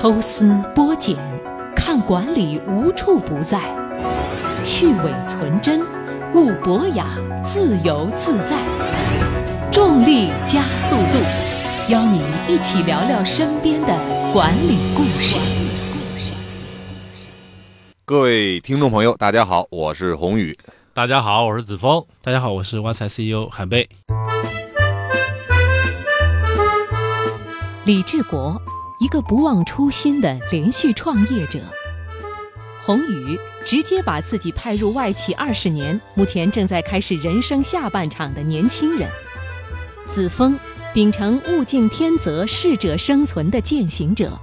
[0.00, 0.44] 抽丝
[0.76, 1.16] 剥茧，
[1.74, 3.58] 看管理无处不在，
[4.62, 5.84] 去伪存真，
[6.36, 7.04] 悟博雅，
[7.44, 8.56] 自由自在。
[9.72, 11.18] 重力加速度，
[11.92, 13.88] 邀你一起聊聊身边的
[14.32, 15.36] 管理故事。
[18.04, 20.56] 各位听众朋友，大家好，我是宏宇。
[20.94, 22.04] 大家好，我是子峰。
[22.22, 23.88] 大家好，我是挖财 CEO 韩贝。
[27.84, 28.62] 李志国，
[28.98, 31.60] 一个不忘初心的连续创业者。
[32.84, 39.08] 宏宇直接把自己派入外企二十年，目前正在开始人生下半场的年轻人。
[40.08, 40.58] 子峰，
[40.92, 44.38] 秉承物竞天择、适者生存的践行者。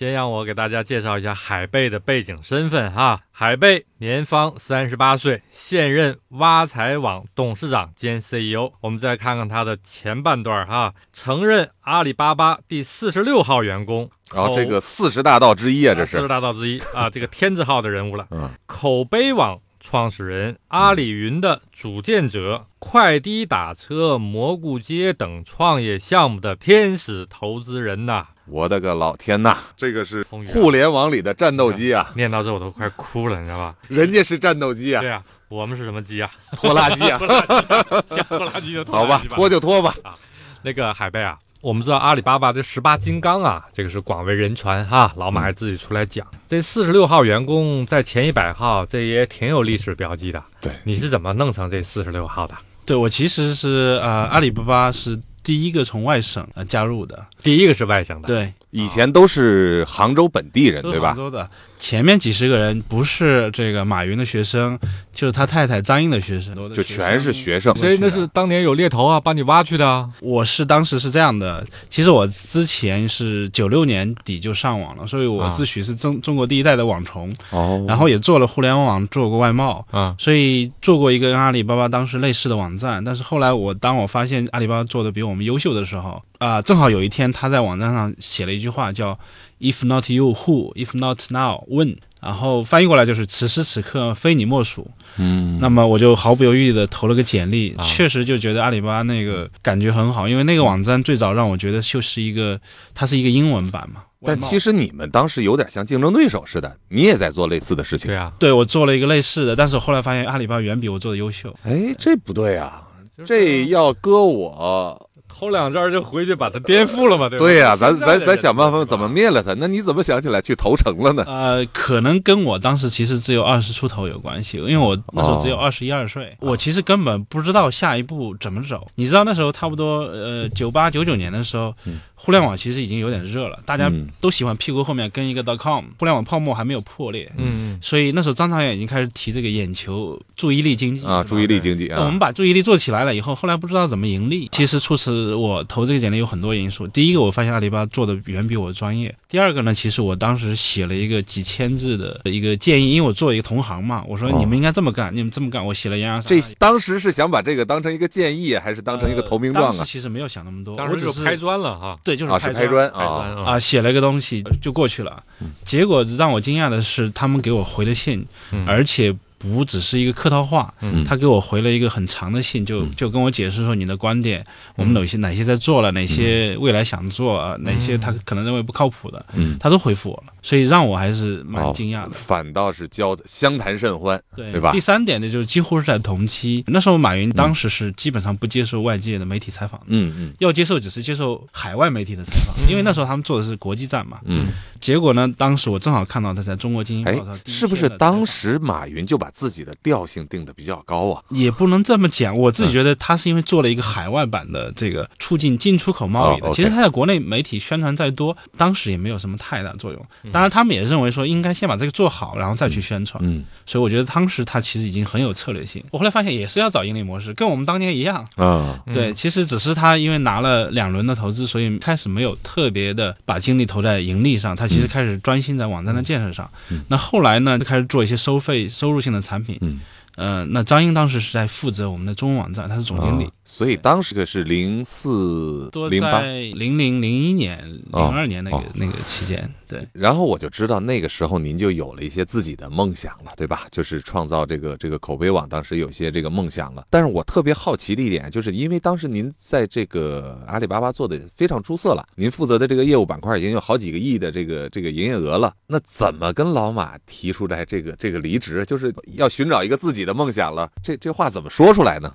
[0.00, 3.20] 先让我给大家介绍一下海贝的背景身份哈。
[3.30, 8.72] 海贝年方三十八岁，现任挖财网董事长兼 CEO。
[8.80, 18.26] 我们再看看他的前半段哈，曾任阿里巴巴第四十六号员工，然后这个四十大盗之一啊，这是四十大盗之一啊，这个天字号的人物了。
[18.30, 28.28] 嗯，口碑网创始人，阿里云的组建者，快滴打车、蘑菇街等创业项目的天使投资人呐。
[28.46, 29.56] 我的个老天呐！
[29.76, 32.12] 这个是互联网里的战斗机啊！
[32.14, 33.74] 念到这我都快哭了，你知道吧？
[33.88, 35.00] 人家是战斗机啊！
[35.00, 36.30] 对啊，我们是什么机啊？
[36.56, 37.16] 拖拉机啊！
[37.16, 39.94] 拖拉机，拖拉机就 好吧，拖就拖吧。
[40.02, 40.14] 啊，
[40.62, 45.12] 那个海贝啊，我们知道阿里巴巴这十八金刚啊，这个是广为人传哈。
[45.16, 50.42] 老马还自己出来讲，这四十六号员工在前一百号，这也挺有历史标记的。
[50.62, 52.54] 对，你是怎么弄成这四十六号的？
[52.86, 58.26] 对我其实是呃，阿里巴巴是第一个从外省呃加入的，第一个是外省的。
[58.26, 58.50] 对。
[58.70, 61.08] 以前都是杭州本地人，对吧？
[61.08, 61.50] 杭州的
[61.80, 64.78] 前面几十个人不是这个马云的学生，
[65.12, 67.74] 就是他太太张英的学生，就全是学生。
[67.74, 70.08] 所以那是当年有猎头啊，把你挖去的啊。
[70.20, 77.32] 我是当时是这样的，其实我之前是九六年底就上网了，所以我自诩是中中国第一代的网虫。
[77.50, 83.02] 哦，然后也做了互联网，做过外贸啊，所以做过一个跟阿里巴巴当时类似的网站。
[83.02, 89.18] 但是后来我当我发现阿里巴巴做的比我们优秀的时候，啊，正好有一天他在网站上写了一句话叫。
[89.60, 90.72] If not you, who?
[90.74, 91.98] If not now, when?
[92.20, 94.90] 然后翻译过来就是此时此刻非你莫属。
[95.16, 102.60] 嗯，那么我就毫不犹豫的投了个简历，确实就觉得阿里巴巴那个感觉很好，因为那个网站最早让我觉得就是一个，
[102.94, 104.02] 它是一个英文版嘛。
[104.22, 108.08] 但其实你们当时有点像竞争对手似的，你也在做类似的事情。
[108.10, 111.54] 对啊，对我做了一个类似的，但是后来发现阿里巴巴远比我做的优秀。
[111.62, 112.82] 哎，这不对啊，
[113.24, 115.09] 这要搁我。
[115.32, 117.44] 偷两招就回去把它颠覆了嘛，对吧？
[117.44, 119.54] 对呀，咱咱咱想办法怎么灭了它。
[119.54, 121.24] 那你怎么想起来去投诚了呢？
[121.26, 128.86] 呃，可能跟我当时其实只有二十出头有关系，因为我那时候只有二十一二岁，我其实根本不知道下一步怎么走。
[128.96, 131.72] 你知道那时候差不多呃九八九九年的时候，
[132.14, 142.00] 互联网其实已经有点热了，大家都喜欢屁股后面跟一个 .com，互联网泡沫还没有破裂，嗯，所以那时候张朝阳已经开始提这个眼球注意力经济啊，注意力经济啊。
[142.00, 144.48] 我们把注意力做起来了以后，后来不知道怎么盈利。
[144.52, 146.86] 其实促使我投这个简历有很多因素。
[146.88, 149.14] 第一个，我发现阿里巴巴做的远比我专业。
[149.28, 159.84] 第二个呢，其实我当时写了一个几千字的一个建议，因为我做一个同行嘛，我说你们应该这么干，你们这么干，我写了洋洋洒这当时是想把这个当成一个建议，还是当成一个投名状啊？
[159.84, 161.96] 其实没有想那么多，当时就拍砖了哈。
[162.02, 165.22] 对，就是拍砖啊啊，写了一个东西就过去了。
[165.64, 168.26] 结果让我惊讶的是，他们给我回了信，
[168.66, 169.14] 而且。
[169.40, 170.72] 不只是一个客套话，
[171.08, 174.44] 他给我回了一个很长的信，就就跟我解释说你的观点，
[174.76, 179.24] 我们哪些哪些在做了，哪些未来想做，哪些他可能认为不靠谱的，
[179.58, 182.10] 他都回复我了，所以让我还是蛮惊讶的。
[182.10, 184.72] 反倒是交的相谈甚欢，对吧？
[184.72, 194.48] 第三点呢，就是几乎是在同期，那时候马云当时是基本上不接受外界的媒体采访，嗯嗯，要接受只是接受海外媒体的采访，因为那时候他们做的是国际站嘛，嗯。
[194.80, 201.22] 结果呢，当时我正好看到他在中国经营报上，是不是当时马云就把自己的调性定的比较高啊？
[201.30, 206.50] 也不能这么讲，我自己觉得他是因为做了一个海外版的这个促进进出口贸易的。
[206.52, 210.06] 其实他在国内媒体宣传再多，当时也没有什么太大作用。
[210.32, 213.22] 当然，他们也认为说应该先把这个做好，然后再去宣传。
[213.24, 215.84] 嗯，所以我觉得当时他其实已经很有策略性。
[215.90, 218.82] 我后来发现也是要找盈利模式，跟我们当年一样啊。
[218.92, 225.50] 对，其实只是他因为拿了两轮的投资，所以开始没有特别的把精力投在盈利上，他其实开始专心。
[225.60, 226.50] 在网站的建设上，
[226.88, 229.58] 那后来呢，就开始做一些收费、收入性的产品。
[229.60, 229.80] 嗯
[230.16, 233.24] 呃，那张英当时是在负责我们的中文网站，他是总经理。
[233.24, 237.58] 啊所以当时个是零四多零八，在零零零一年、
[237.90, 239.84] 哦零二年那个、哦那个期间，对。
[239.92, 243.66] 然后我就知道那个时候您就有了一些自己的梦想了，对吧？
[243.72, 246.86] 就是创造这个这个口碑网，当时有一些这个梦想了。
[246.90, 260.70] 但是我特别好奇的一点，就是因为当时您在这个阿里巴巴做的非常出色了，您负责的这个业务板块已经有好几个亿的这个这个营业额了，那怎么跟老马提出来这个这个离职，就是要寻找一个自己你的梦想了？
[260.82, 262.10] 这这话怎么说出来呢？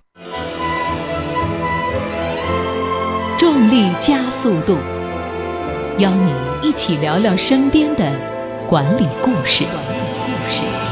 [3.37, 4.79] 重力加速度，
[5.99, 6.33] 邀你
[6.67, 8.11] 一起聊聊身边的
[8.67, 9.65] 管理故事。
[9.65, 10.84] 管理故事。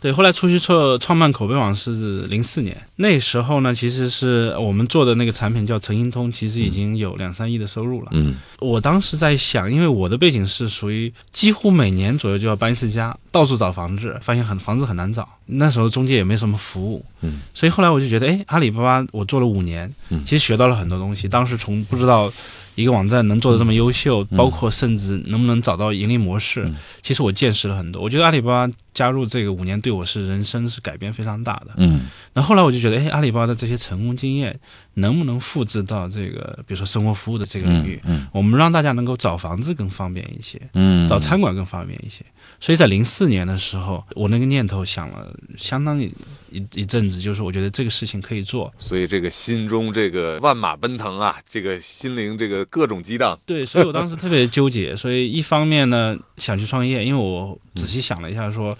[0.00, 8.08] 对，后来出去创创办口碑网是零四年，那时候呢，其实是我们做的那个产品叫诚心通，其实已经有两三亿的收入了。
[8.12, 15.28] 嗯我当时在想，因为我的背景是属于几乎每年左右就要搬一次家，到处找房子，发现很房子很难找。
[15.46, 21.26] 那时候中介也没什么服务，嗯，所以后来我就觉得，哎，阿里巴巴我做了五年，嗯其实学到了很多东西。
[21.28, 22.30] 当时从不知道
[22.74, 28.00] 一个网站能做的这么优秀，嗯包括甚至能不能找到盈利模式，嗯其实我见识了很多。
[28.00, 31.72] 我觉得阿里巴巴加入这个五年对我是人生是改变非常大的。
[31.78, 32.02] 嗯
[32.34, 34.60] 那后来我就觉得，哎，阿里巴巴的这些成功经验
[34.94, 37.98] 能不能复制到这个，比如说生活服务的这个领域？
[38.04, 42.22] 嗯我们让大家能够找房子更方便一些，嗯找餐馆更方便一些。
[42.60, 46.12] 所以在零四年的时候，我那个念头想了相当一
[46.50, 48.70] 一一阵子，就是我觉得这个事情可以做。
[48.78, 53.38] 所以这个心中这个万马奔腾啊，这个心灵这个各种激荡。
[53.46, 54.94] 对，所以我当时特别纠结。
[54.94, 58.70] 所以一方面呢，想去创业，因为我仔细想了一下说，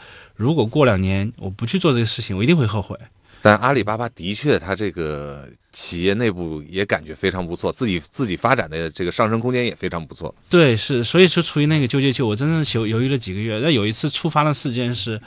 [0.40, 2.96] 如果过两年我不去做这个事情，我一定会后悔。
[3.42, 10.34] 但阿里巴巴的确，它这个企业内部也感觉非常不错，自己自己发展的这个上升空间也非常不错。
[10.48, 13.58] 对，是，所以就处于那个纠结期，我真正犹犹豫了几个月。
[13.62, 15.20] 那有一次触发的事件是，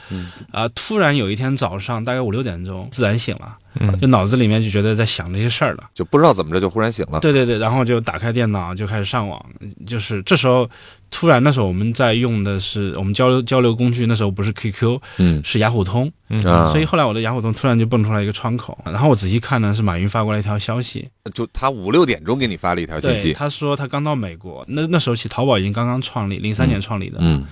[0.51, 5.89] 啊、突然有一天早上大概五六点钟，自然醒了，嗯就脑子里面就觉得在想这些事儿了。
[5.95, 7.19] 就不知道怎么着就忽然醒了。
[7.19, 9.44] 对对对，然后就打开电脑就开始上网，
[9.88, 10.69] 就是这时候
[11.13, 15.42] 突然那时候我们在用的是我们交流交流工具，那时候不是 QQ，嗯。
[15.45, 16.38] 是雅虎通，嗯。
[16.45, 23.33] 啊，所以后来我的雅虎通突然就蹦出来一个窗口，然后我仔细看呢是马云发过来一条消息，就他五六点钟给你发了一条信，息。
[23.33, 27.45] 他说他刚到美国，那那时候起淘宝已经刚刚创立，零三年创立的，嗯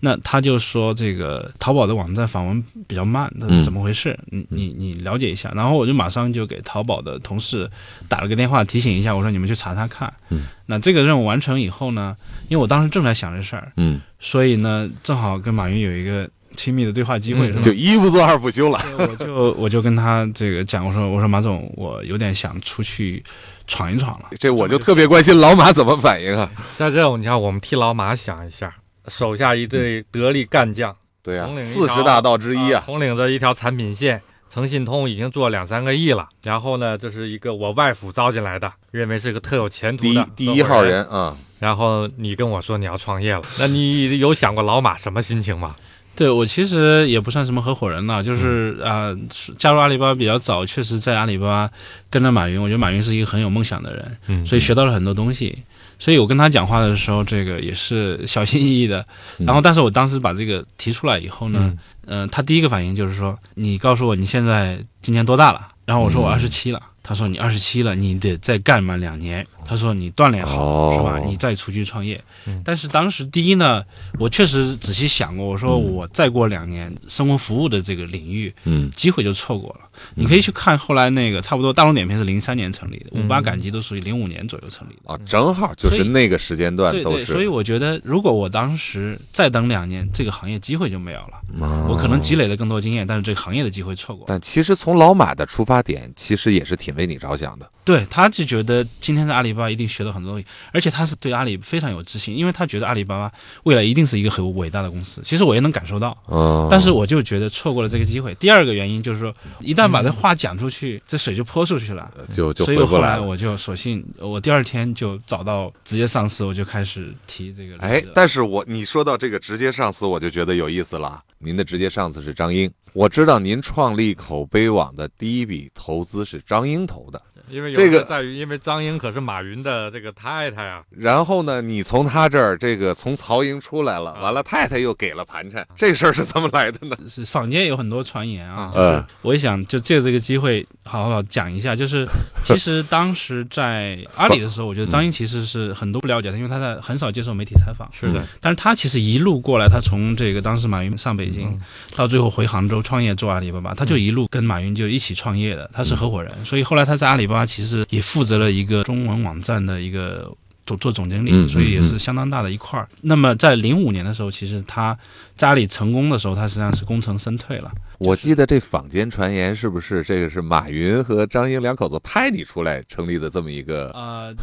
[0.00, 4.18] 那他就说这个淘宝的网站访问比较慢，那嗯是怎么回事？
[4.26, 5.50] 你你你了解一下。
[5.54, 7.68] 然后我就马上就给淘宝的同事
[8.08, 10.12] 打了个电话提醒一下，我说你们去查查看。
[10.28, 12.14] 嗯，那这个任务完成以后呢，
[12.48, 17.50] 因为我当时正在想这事儿，嗯，所以呢正好跟马云有一个亲密的对话机会？
[17.54, 18.78] 就一不做二不休了。
[18.98, 23.24] 我就我就跟他这个讲，我说我说马总，我有点想出去
[23.66, 24.28] 闯一闯了。
[24.38, 26.50] 这我就特别关心老马怎么反应啊。
[26.76, 28.74] 在这种，你看，我们替老马想一下，
[29.08, 32.82] 手下一队得力干将，对啊四十大盗之一啊。
[32.84, 34.20] 统领着一条产品线。
[34.48, 40.92] 诚信通已经做两三个亿了，然后呢，这是一个我外府招进来的，认为是个特有前途第一的第一号人。
[40.92, 45.74] 人啊，然后你跟我说你要创业了，那你有想过老马什么心情吗？
[46.16, 49.18] 对我其实也不算什么合伙人了，就是啊、呃
[49.58, 51.70] 加入阿里巴巴比较早，确实在阿里巴巴
[52.08, 55.56] 跟着马云，我觉得马云是一个很有梦想的人，嗯所以学到了很多东西。
[55.98, 59.00] 所以我跟他讲话的时候，这个也是小心翼翼的。
[59.38, 71.18] 嗯然后，但是我当时把这个提出来以后呢，嗯嗯、他第一个反应就是说：“你告诉我你现在今年多大了？”然后我说：“我嗯二十七了。”他说：“你二十七了，你得再干满两年。”他说：“你锻炼好、哦是吧？
[71.26, 72.22] 你再出去创业。
[72.46, 73.82] 嗯但是当时第一呢，
[74.20, 79.80] 我确实仔细想过，我说嗯我再过两年，生活服务的这个领域嗯机会就错过了。
[80.14, 85.12] 你可以去看后来那个，差不多大众点评是零三年成立的，嗯五八赶集都属于零五年左右成立的。
[85.12, 91.40] 啊，正好就是那个时间段对对，所以我觉得，如果我当时再等两年，这个行业机会就没有了。
[91.60, 94.26] 哦我可能积累了更多经验，但是这个行业的机会错过了。
[94.28, 97.68] 但其实从老马的出发点，其实也是挺为你着想的。
[97.84, 103.32] 对，他就觉得今天在阿里巴巴一定学到很多东西，而且他是对阿里非常有自信，因为他觉得阿里巴巴
[103.64, 105.20] 未来一定是一个很伟大的公司。
[105.24, 108.34] 其实我也能感受到，嗯，但是我就觉得错过了这个机会。
[108.36, 112.10] 第二个原因就是说，一旦把这话讲出去，这水就泼出去了。
[112.30, 117.76] 就就所以后来我就索性，我第二天就找到直接上司，我就开始提这个。
[117.78, 121.22] 哎，但是我你说到这个直接上司，我就觉得有意思了。
[121.38, 127.20] 您的直接上司是张英，我知道您创立口碑网的第一笔投资是张英投的。
[127.48, 130.82] 因为有这个在于，因为张英可是马云的这个太太啊。
[130.90, 136.96] 然后呢，你从他这儿这个从曹营出来了，完了太太又给了盘缠，这事儿是怎么来的呢？
[137.08, 142.06] 是坊间有很多传言啊，嗯我也想就借这个机会好好讲一下，就是
[142.44, 147.88] 其实当时在阿里的时候，我觉得张英其实是很多不了解他，因为他在很少接受媒体采访。
[147.92, 151.58] 是的，但是他其实一路过来，他从这个当时马云上北京，
[151.94, 160.32] 到最后回杭州创业做阿里巴巴，他就一路跟马云就一起创业的，他是合伙人，所以后来他在阿里巴巴其实也负责了一个中文网站的一个。
[160.66, 162.88] 做做总经理，嗯所以也是相当大的一块儿。
[163.02, 164.98] 那么在零五年的时候，其实他
[165.36, 167.70] 家里成功的时候，他实际上是功成身退了。
[167.98, 173.92] 我记得这坊间传言是不是这个是马云和张英两口子拍你出来成立的这么一个？
[173.94, 174.34] 呃，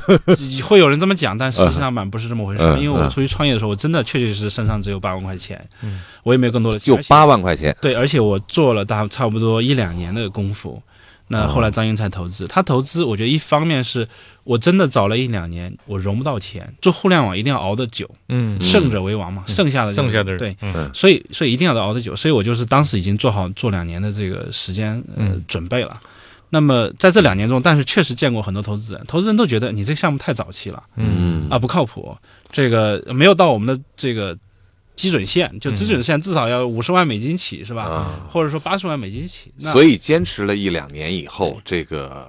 [0.63, 2.63] 会有人这么讲，但实际上蛮不是这么回事。
[2.63, 5.61] 嗯因为我出去创业的时候，我真的确确实实身上只有八万块钱，
[6.23, 10.81] 我也没有更多的钱，就八万块钱，对，而且我做了大差不多一两年的功夫，
[11.27, 12.45] 那后来张英才投资。
[12.47, 14.07] 他投资，我觉得一方面是
[14.43, 16.73] 我真的早了一两年，我融不到钱。
[16.81, 22.15] 做互联网一定要熬得久，嗯胜者为王嘛，剩下的剩下的人对，嗯所以所以一定要熬得久。
[22.15, 25.93] 所以我就是当时已经做好做两年的这个时间呃嗯准备了。
[26.49, 32.15] 那么在这两年中，但是确实见过很多投资人，投资人都觉得你这个项目太早期了嗯啊，不靠谱，
[32.51, 34.37] 这个没有到我们的这个
[34.95, 37.83] 基准线，就基准线至少要五十万美金起，是吧？
[37.83, 39.51] 啊，或者说八十万美金起。
[39.57, 42.27] 那所以坚持了一两年以后，这个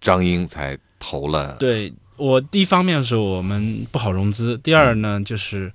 [0.00, 1.56] 张英才投了。
[1.58, 5.72] 对我第一方面是我们不好融资，第二呢就是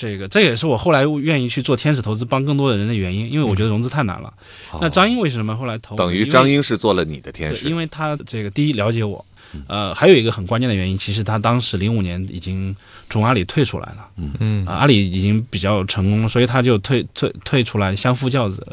[0.00, 4.32] 这个，这也是我后来愿意去做天使投资，帮更多的人的原因，因为我觉得融资太难了。
[4.80, 5.94] 那张英为什么后来投？
[5.96, 9.22] 等于张英是做了你的天，使因，为他这个第一了解我，
[9.66, 12.74] 呃，还有一个很关键的原因，其实他当时零五年已经
[13.10, 14.08] 从阿里退出来了，
[14.40, 18.66] 嗯啊，阿里已经比较成功了，所以他就退退退出来相夫教子。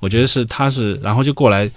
[0.00, 1.70] 我觉得是他是，然后就过来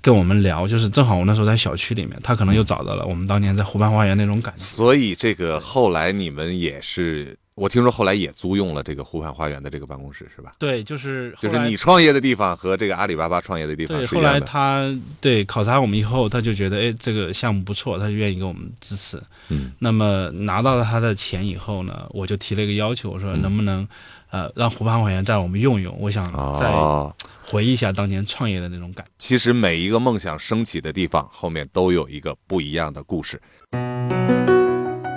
[0.00, 4.62] 跟我们聊，就是正好我那时候在小区里面，他可能又找到了我们当年在湖畔花园那种感觉。
[4.62, 10.52] 所以这个后来你们也是，我听说后来也租用了这个湖畔花园的这个办公室，是吧？
[10.58, 14.46] 对，就是就是你创业的地方和这个阿里巴巴创业的地方对，后来是一样的。
[14.46, 19.18] 他对考察我们以后，他就觉得哎这个项目不错，他就愿意给我们支持。
[19.48, 23.88] 嗯，那么拿到了他的钱以后呢，我就提了一个要求，我说嗯能不能、
[24.30, 26.22] 呃让湖畔花园站我们用用，我想
[26.60, 27.10] 再哦，
[27.42, 29.12] 回忆一下当年创业的那种感觉。
[29.16, 33.40] 其实每一个梦想升起的地方，后面都有一个不一样的故事。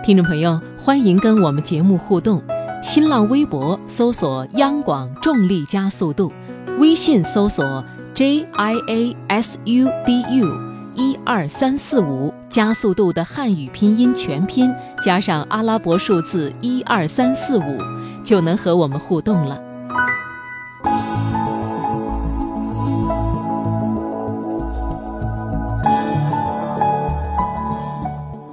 [0.09, 2.41] 听众朋友，欢迎跟我们节目互动。
[2.81, 6.33] 新浪微博搜索“央广重力加速度”，
[6.81, 7.85] 微信搜索
[8.15, 10.51] “j i a s u d u”，
[10.95, 14.73] 一二三四五加速度的汉语拼音全拼
[15.05, 17.77] 加上阿拉伯数字一二三四五，
[18.23, 19.61] 就能和我们互动了。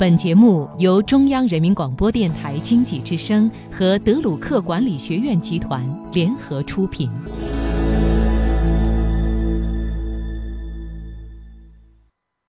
[0.07, 7.11] 本节目由中央人民广播电台经济之声和德鲁克管理学院集团联合出品。